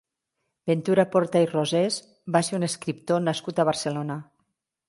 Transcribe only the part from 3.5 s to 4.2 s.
a Barcelona.